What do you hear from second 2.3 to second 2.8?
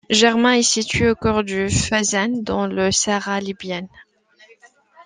dans